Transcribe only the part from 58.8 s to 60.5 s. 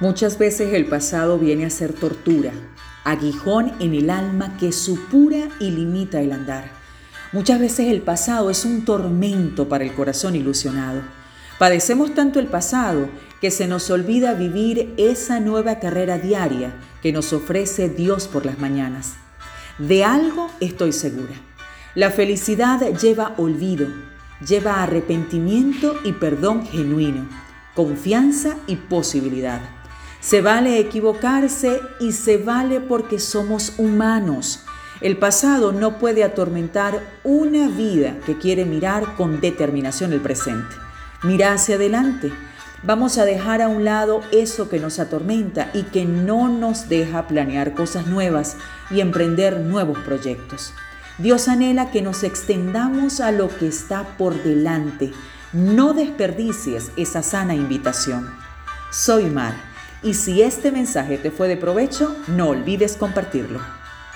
Soy Mar y si